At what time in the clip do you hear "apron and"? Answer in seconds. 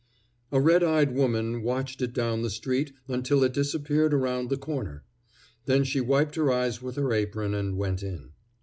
7.13-7.77